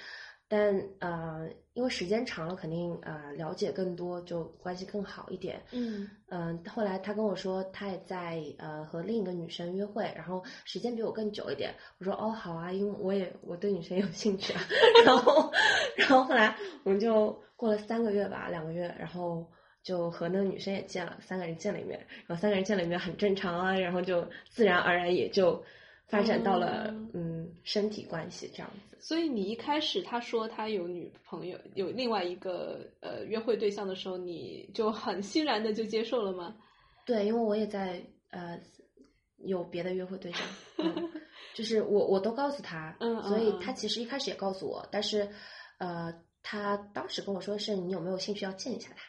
[0.49, 5.61] 但呃，因为时间长了，肯定呃了解更多，就关系更好一点。
[5.71, 11.73] 嗯嗯，后来他跟我说，他也在呃和另一个女生约会，然后时间比我更久一点。
[11.99, 14.61] 我说哦好啊，因为我也我对女生有兴趣啊。
[15.05, 15.51] 然后，
[15.95, 19.47] 然后后来我们就过了三个月吧，两个月，然后
[19.83, 25.63] 就和那个女生也见了，三个人见了一面，然后三个人见了一面很正常啊，然后就自然而然也就
[26.09, 27.09] 发展到了、哦。
[27.13, 28.97] 嗯身体关系这样子。
[28.99, 36.55] 所以你一开始他说他有女朋友，有另外一个呃约会对象的时候，你就很欣然的就接受了吗？
[37.05, 38.59] 对，因为我也在呃
[39.37, 40.41] 有别的约会对象，
[40.77, 41.09] 嗯、
[41.53, 45.27] 就是我我都告诉他，嗯所以他其实一开始也告诉我，但是
[45.77, 49.03] 呃他当时跟我说的是你有没有兴趣要见一下他，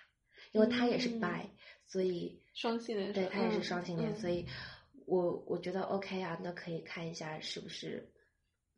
[0.52, 1.20] 因为他也是嗯。
[1.20, 1.46] bi，、
[1.86, 4.16] 所以双性恋对他也是嗯双性恋，嗯。
[4.16, 4.46] 所以
[5.10, 8.08] 我我觉得 OK 啊，那可以看一下是不是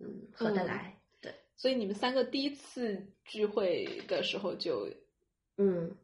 [0.01, 4.89] 嗯合得嗯来，对，所以你们三个第一次聚会的时候就
[5.59, 5.95] 嗯。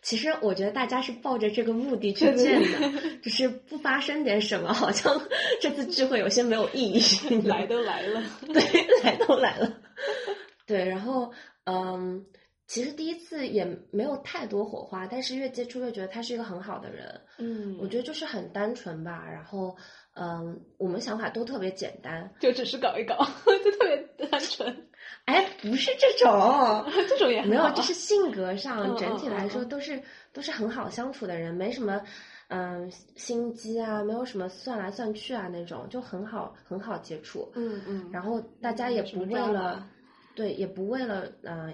[0.00, 5.14] 其实我觉得大家是抱着这个目的去见的，只是不发生点什么，好像
[5.60, 6.98] 这次聚会有些没有意义。
[7.44, 8.62] 来都来了，对，
[9.04, 9.82] 来都来了。
[10.66, 11.30] 对，然后
[11.64, 12.24] 嗯，
[12.66, 17.20] 其实第一次也没有太多火花，但是越接触越觉得他是一个很好的人。
[17.38, 19.76] 嗯，我觉得就是很单纯吧，然后
[20.14, 23.16] 嗯，我们想法都特别简单，就只是搞一搞，
[23.64, 24.86] 就特别单纯。
[25.26, 30.02] 哎，不是这种， 这种也没有，就就是性格上嗯整体来说嗯嗯都是
[30.32, 32.00] 都是很好相处的人，没什么
[32.48, 37.48] 嗯心机啊，没有什么算来算去啊那种，就很好很好接触。
[37.54, 39.86] 嗯嗯，然后大家也不为了，
[40.34, 41.72] 对，也不为了呃，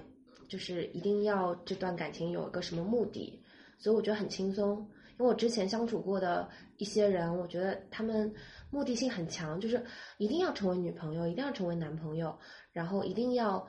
[0.49, 3.41] 就是一定要这段感情有一个什么目的，
[3.79, 4.79] 所以我觉得很轻松。
[5.19, 8.33] 因为我之前相处过的一些人，我觉得他们
[8.71, 9.81] 目的性很强，就是
[10.17, 12.37] 一定要成为女朋友，一定要成为男朋友，
[12.73, 13.65] 然后一定要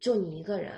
[0.00, 0.72] 就你一个人，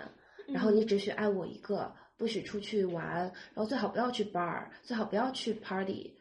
[0.46, 6.14] 然后你只许爱我一个，不许出去玩，然后最好不要去 bar，最好不要去 party。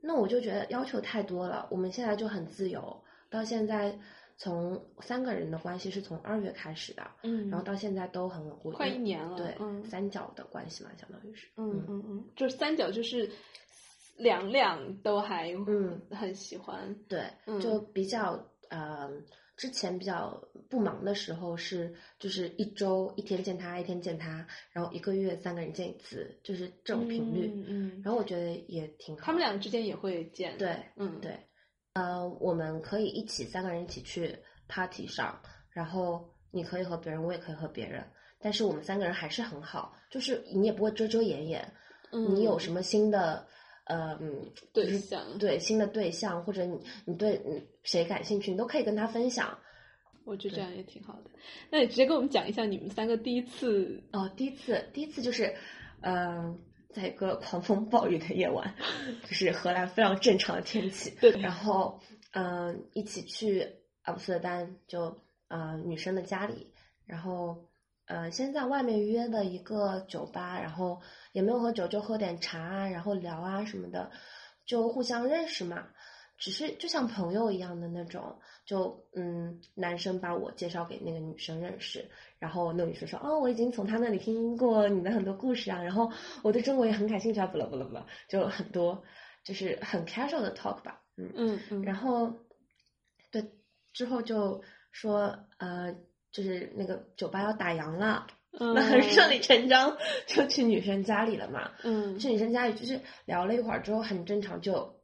[0.00, 1.68] 那我就觉得要求太多了。
[1.70, 3.96] 我们现在就很自由，到现在
[4.44, 13.30] 从三个人的关系是从二月开始的，嗯，然后到现在都很稳固，快一年了对，嗯三角的关系嘛，相当于是，嗯嗯嗯，就是三角就是
[14.18, 19.10] 两两都还嗯很喜欢，对，嗯就比较呃，
[19.56, 27.50] 之前比较不忙的时候是就是一周一天见他，一天见他，然后一个月三个人见一次，就是这种频率。
[27.54, 29.22] 嗯嗯，然后我觉得也挺好。
[29.24, 31.38] 他们俩之间也会见，对，嗯对，
[31.94, 34.36] 呃，我们可以一起三个人一起去
[34.68, 38.04] party 上，然后你可以和别人，我也可以和别人，
[38.40, 41.72] 但是我们三个人还是很好，就是你也不会遮遮掩掩，
[42.10, 43.46] 嗯，你有什么新的，
[43.84, 45.38] 呃，嗯，就是对象？
[45.38, 49.56] 对新的对象，或者你你对嗯谁感兴趣，你都可以跟他分享。
[50.24, 51.30] 我觉得这样也挺好的。
[51.70, 55.54] 那你直接跟我们讲一下你们三个第一次，哦，第一次，第一次就是，
[56.00, 56.58] 嗯、
[56.94, 58.74] 在一个狂风暴雨的夜晚，
[59.28, 62.00] 就是荷兰非常正常的天气， 对然后
[62.32, 63.68] 嗯、一起去
[64.02, 66.72] 阿姆斯特丹，就呃女生的家里，
[67.04, 67.68] 然后
[68.06, 71.00] 呃先在外面约的一个酒吧，然后
[71.32, 74.10] 也没有喝酒，就喝点茶啊，然后聊啊什么的，
[74.64, 75.88] 就互相认识嘛。
[76.44, 82.04] 只是就像朋友一样的那种，就嗯，男生把我介绍给那个女生认识，
[82.38, 89.02] 然后那个女生说，哦，我已经从他那里听过你的很多故事啊，然后我对中国也很感兴趣啊，不啦不啦不啦，就很多
[89.42, 91.60] 就是很 casual 的 talk 吧，嗯，嗯。
[91.70, 91.94] 嗯，然。
[91.94, 92.34] 后
[93.30, 93.50] 对
[93.94, 95.96] 之后就说呃，
[96.30, 98.26] 就是那个酒吧要打烊了，
[98.60, 102.18] 嗯那很顺理成章就去女生家里了嘛，嗯。
[102.18, 105.00] 去女生家里就是聊了一会儿之后，很正常就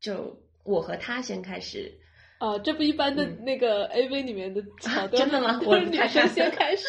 [0.00, 1.98] 就我和他先开始。
[2.38, 6.86] 啊，这不一般的嗯那个 AV 里面的桥段，真的吗我是女生先开始，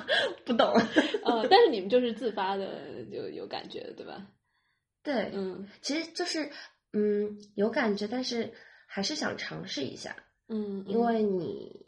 [0.44, 0.66] 不懂。
[1.24, 4.26] 呃， 但是你们就是自发的就有感觉的，对吧？
[5.02, 6.50] 对，嗯其实就是
[6.92, 8.52] 嗯有感觉，但是
[8.86, 10.14] 还是想尝试一下，
[10.48, 11.86] 嗯，因为你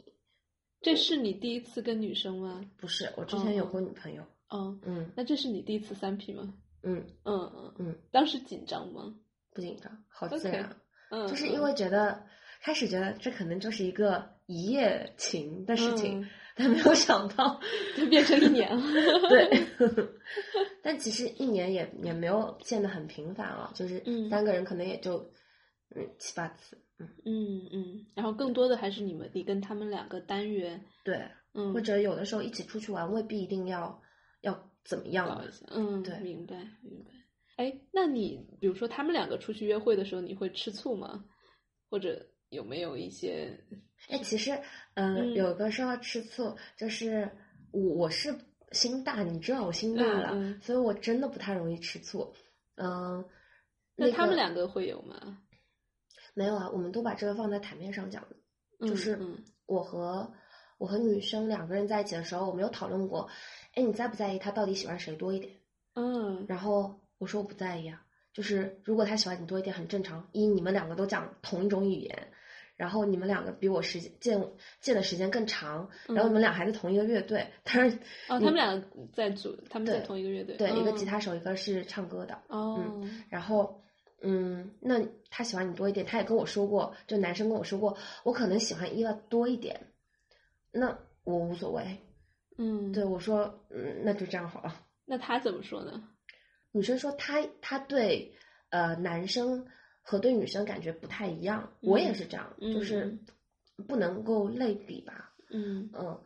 [0.81, 2.61] 这是你第一次跟女生吗？
[2.77, 6.51] 不是我之前有过女朋友，哦，嗯那这是你第一次三 P 吗？
[6.81, 9.13] 嗯嗯嗯嗯，当时紧张吗？
[9.53, 10.75] 不紧张，好自 OK 然，
[11.13, 12.23] 嗯，就是因为觉得
[12.61, 17.59] 开始觉得这可能就是一个一夜情的事情，嗯但没有想到，
[17.97, 18.83] 就变成一年了。
[19.29, 19.67] 对，
[20.83, 24.29] 但其实一年也也没有见得很频繁啊，就是嗯。
[24.29, 25.17] 三个人可能也就
[25.95, 27.09] 嗯七八次，嗯。
[27.25, 33.99] 嗯嗯，然后更多的还是你们，你跟他们两个单约，对，嗯，或者有的时候一起出去玩，未必一定要
[34.41, 36.19] 要怎么样嗯，对。
[36.19, 37.11] 明白明白。
[37.55, 41.25] 哎，那你比如说他们两个出去约会的时候，你会吃醋吗？
[41.89, 43.59] 或者有没有一些？
[44.09, 44.51] 哎，其实，
[44.95, 47.29] 嗯、嗯有个说到吃醋，就是
[47.71, 48.35] 我我是
[48.71, 52.33] 心大，你知道我心大了，嗯嗯所以我真的不太容易吃醋。
[52.75, 53.23] 嗯、
[53.95, 55.39] 那他们两个会有吗？
[56.33, 58.27] 没有啊，我们都把这个放在台面上讲
[58.79, 59.37] 就是嗯
[59.67, 60.33] 我和
[60.79, 63.29] 我和女生两个人在一起的时候，我们有讨论过，
[63.75, 65.53] 哎，你在不在意他到底喜欢谁多一点？
[65.93, 72.27] 嗯然后我说我不在意啊，就是如果他喜欢你多一点很正常，一你们两个都讲同一种语言，
[72.75, 78.83] 然后你们两个比我时间见见的时间更长，然后你们俩还是同一个乐队，但是哦，他们俩
[79.13, 83.81] 在组，他们在同一个乐队，对、一个嗯吉他手，一个是唱歌的，哦，然后。
[84.25, 89.87] 嗯，那他喜欢你多一点，他也跟我说过，就男生跟我说过，我可能喜欢伊娃多一点，
[90.71, 91.99] 那我无所谓。
[92.57, 94.79] 嗯，对我说，嗯，那就这样好了。
[95.03, 96.07] 那他怎么说呢？
[96.73, 98.35] 女生说她她对
[98.69, 99.65] 呃男生
[100.01, 103.17] 和对女生感觉不太一样，我也是这样，嗯就是
[103.87, 106.21] 不能够类比吧，嗯嗯。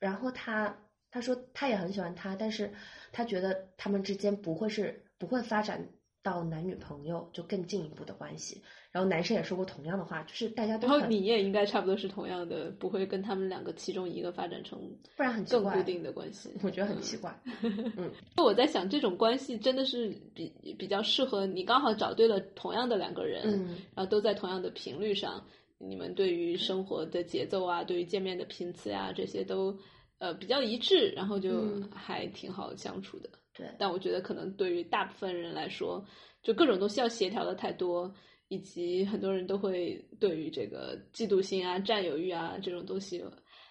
[0.00, 0.76] 然后她
[1.10, 2.72] 她说她也很喜欢他，但是
[3.12, 5.86] 她觉得他们之间不会是不会发展
[6.22, 8.62] 到男女朋友就更进一步的关系。
[8.92, 14.80] 然后男生也说过同样的话，就是大家都然后你也应该差不多是同样的，不会跟他们两个其中一个发展成
[15.16, 16.50] 不然很奇怪更固定的关系。
[16.60, 17.32] 我觉得很奇怪。
[17.96, 25.44] 嗯，我在想，这种关系真的是比比较适合你，刚好找对了同样的两个人，嗯然后都在同样的频率上，
[25.78, 29.78] 你们对于生活的节奏啊，对于见面的频次呀、这些都
[30.18, 33.30] 呃比较一致，然后就嗯还挺好相处的。
[33.52, 36.04] 对，但我觉得可能对于大部分人来说，
[36.42, 38.14] 就各种东西要协调的太多，
[38.48, 43.24] 以及很多人都会对于这个嫉妒心啊、占有欲啊这种东西，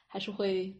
[0.05, 0.75] 还是会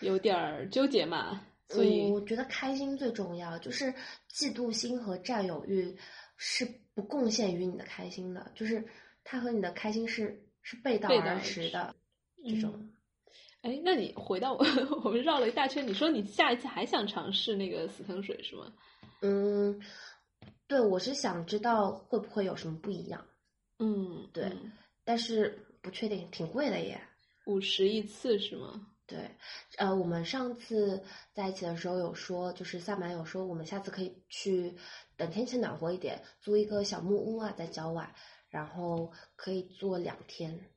[0.00, 1.40] 有点儿纠结嘛。
[1.68, 3.92] 所以，嗯我觉得开心最重要，就是
[4.30, 5.96] 嫉妒心和占有欲
[6.36, 8.84] 是不贡献于你的开心的，就是
[9.24, 11.94] 它和你的开心是是背道而驰驰的
[12.44, 12.72] 这种。
[12.76, 12.92] 嗯
[13.62, 14.64] 哎，那你回到我
[15.04, 18.72] 我们绕了一大圈，你说你下一次还想尝试那个死藤水是吗？
[19.20, 19.78] 嗯，
[20.66, 23.22] 对，我是想知道会不会有什么不一样，
[23.78, 24.50] 嗯，对
[25.04, 27.00] 但是不确定，挺贵的耶。
[27.46, 28.86] 五十一次是吗？
[29.06, 29.18] 对，
[29.76, 31.02] 呃，我们上次
[31.34, 34.74] 在一起的时候有说，就是萨满有说，我们下次可以去
[35.16, 38.14] 等天气暖和一点，租一个小木屋啊，在郊外，
[38.48, 40.70] 然后可以做两天。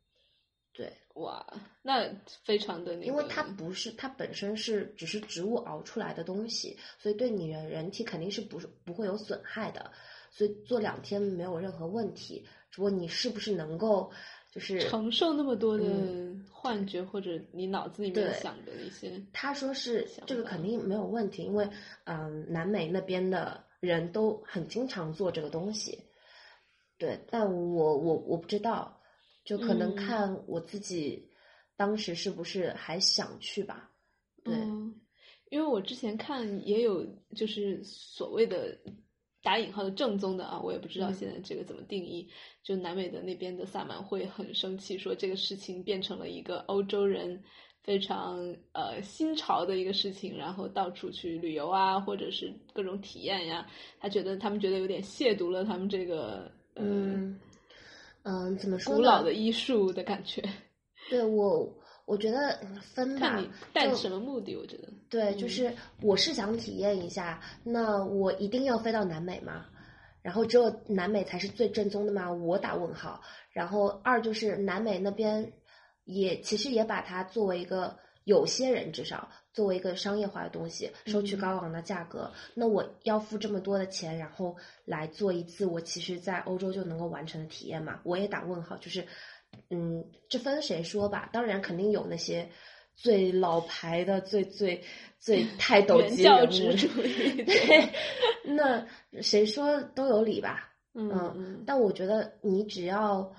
[0.73, 1.45] 对，哇，
[1.83, 2.09] 那
[2.43, 9.91] 非常的那个，因为它不是它本身是只是植物熬出来的东西，所以对你人人体肯定是不是不会有损害的，
[10.31, 12.43] 所以做两天没有任何问题。
[12.71, 14.11] 只不过你是不是能够
[14.51, 21.69] 就是承受那么多的嗯幻觉，或者你脑子里面想的一些，他说是这个肯定没有问题，因为
[22.05, 25.99] 嗯，南美那边的人都很经常做这个东西。
[26.97, 28.99] 对，但我我我不知道，
[29.43, 31.29] 就可能嗯看我自己
[31.75, 33.89] 当时是不是还想去吧。
[34.43, 34.93] 对，嗯，
[35.49, 38.77] 因为我之前看也有就是所谓的
[39.41, 42.29] 打引号的正宗的啊，我也不知道嗯现在这个怎么定义。
[42.63, 47.43] 就南美的那边的萨满会很生气，说这个事情变成了一个欧洲人
[47.81, 48.39] 非常
[48.71, 53.67] 呃新潮的一个事情，然后到处去旅游啊，或者是各种体验呀，
[53.99, 57.39] 他觉得他们觉得有点亵渎了他们这个呃、嗯
[58.23, 58.97] 嗯，怎么说呢？
[58.97, 60.41] 古老的医术的感觉。
[61.09, 61.69] 对我，
[62.05, 64.89] 我觉得分吧看你，带什么目的，我觉得。
[65.09, 69.65] 对，就嗯是我是想体验一下，那我一定要飞到南美吗？
[70.21, 72.31] 然后只有南美才是最正宗的吗？
[72.31, 73.21] 我打问号。
[73.51, 75.53] 然后二就是南美那边
[76.05, 82.31] 也其实也把它作为一个有些人至少作为一个商业化的东西，收取嗯高昂的价格。
[82.55, 88.01] 那我要付这么多的钱，然后来做一次我其实在欧洲就能够完成的体验嘛？
[88.03, 89.07] 我也打问号，就是
[89.69, 91.29] 嗯，这分谁说吧。
[91.31, 92.49] 当然肯定有那些
[92.95, 94.83] 最老牌的、最最
[95.19, 96.47] 最 泰斗原级人物。
[97.45, 97.93] 对，
[98.55, 98.87] 那
[99.21, 100.71] 谁说都有理吧？
[100.95, 103.33] 嗯但我觉得你只要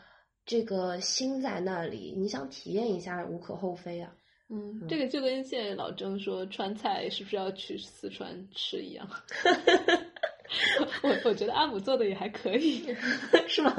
[0.45, 4.13] 这个心在那里，你想体验一下，无可厚非啊。
[4.51, 9.09] 嗯，这个就跟现在老郑说川菜是不是要去四川吃一样。
[11.03, 12.85] 我我觉得阿姆做的也还可以。
[13.49, 13.75] 是吗？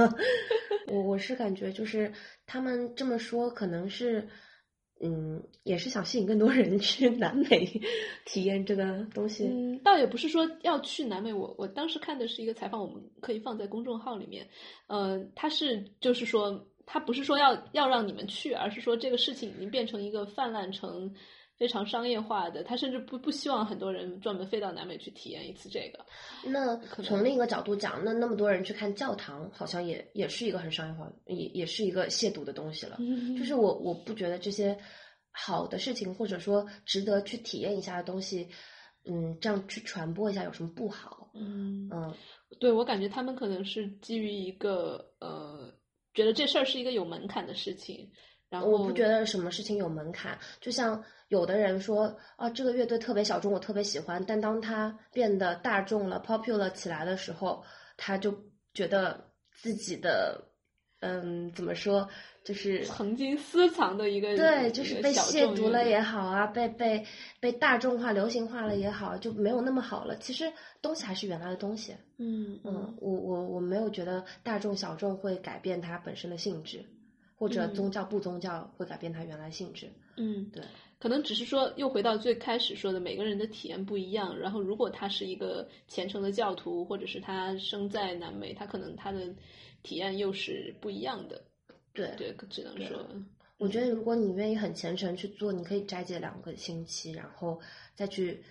[0.88, 2.12] 我我是感觉就是
[2.46, 4.28] 他们这么说，可能是，
[5.02, 7.82] 嗯，也是想吸引更多人去南美
[8.26, 9.46] 体验这个东西。
[9.46, 14.48] 嗯，倒也不是说要去南美，我我当时看的是一个采访，我们可以放在公众号里面。
[14.88, 21.14] 呃，他是就是说，他不是说要要让你们去，而是说这个事情已经变成一个泛滥成
[21.58, 26.06] 非常商业化的，他甚至不不希望很多人专门飞到南美去体验一次这个。
[26.44, 32.98] 那从另一个角度讲，那那么多人去看教堂，好像也也是一个很商业化，也也是一个亵渎的东西了。
[33.38, 34.78] 就是我我不觉得这些
[35.32, 38.50] 好的事情，或者说值得去体验一下的东西，
[39.06, 41.32] 嗯，这样去传播一下有什么不好？
[41.34, 42.14] 嗯嗯
[42.60, 45.74] 对我感觉他们可能是基于一个呃，
[46.16, 48.10] 觉得这事儿是一个有门槛的事情，
[48.50, 57.64] 然后我不觉得什么事情有门槛，就像有的人说啊，这个乐队特别小众，我特别喜欢，但当他变得大众了、popular 起来的时候，
[57.98, 58.34] 他就
[58.74, 60.52] 觉得自己的，
[61.06, 62.08] 嗯，怎么说，
[62.44, 67.06] 就是 曾经私藏的一个对，就是被亵渎了也好啊，被被
[67.40, 70.18] 被大众化、流行化了也好，就没有那么好了。
[70.18, 70.52] 其实
[70.82, 71.96] 东西还是原来的东西。
[72.18, 76.84] 嗯嗯，我我我没有觉得大众小众会改变它本身的性质，
[77.38, 79.88] 或者嗯宗教不宗教会改变它原来性质。
[80.18, 80.64] 嗯，对，
[80.98, 84.38] 可能只是说又回到最开始说的，每个人的体验不一样。
[84.40, 89.28] 然后，如果他是一个虔诚的教徒，或者是他生在南美，他可能他的
[89.86, 91.46] 体验又是不一样的。
[91.94, 93.08] 对，对，只能说，
[93.58, 97.62] 我觉得如果你愿意很虔诚去做，你可以斋戒两个星期，然后
[97.94, 98.44] 再去，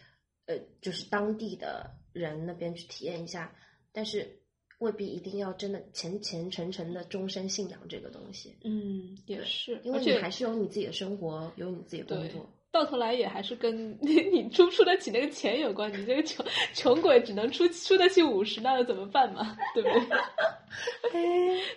[0.46, 3.54] 呃，就是当地的人那边去体验一下，
[3.92, 4.40] 但是
[4.78, 8.56] 未必一定要真的虔虔诚诚的终身信仰这个东西。
[8.64, 12.48] 嗯，也是，因为你还是有你自己的生活，有你自己的工作。
[12.74, 15.92] 到头来也还是跟 你出不出得起那个钱有关。
[15.92, 16.44] 你这个穷
[16.74, 19.56] 穷鬼只能出出得起五十，那又怎么办嘛？
[19.72, 20.18] 对不对？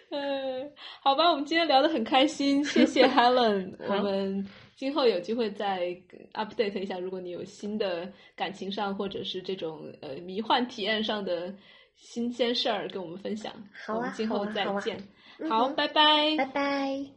[0.10, 0.72] 嗯
[1.04, 3.76] 好吧，我们今天聊得很开心，谢谢 Helen。
[3.88, 4.44] 我们
[4.76, 5.96] 今后有机会再
[6.34, 11.54] update 一下，如果你有新的感情上或者是这种呃迷幻体验上的
[11.96, 13.54] 新鲜事儿跟我们分享。
[13.86, 14.98] 好啊，今后再见。
[15.48, 17.17] 好，拜拜，拜拜。